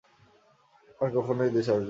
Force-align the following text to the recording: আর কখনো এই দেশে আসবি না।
আর 0.99 1.09
কখনো 1.15 1.41
এই 1.43 1.51
দেশে 1.51 1.71
আসবি 1.71 1.75
না। 1.75 1.79